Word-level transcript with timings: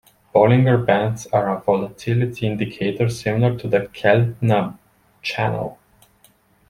Bollinger 0.33 0.79
Bands 0.83 1.27
are 1.27 1.55
a 1.55 1.61
volatility 1.61 2.47
indicator 2.47 3.07
similar 3.07 3.55
to 3.59 3.67
the 3.67 3.81
Keltner 3.81 4.79
channel. 5.21 5.77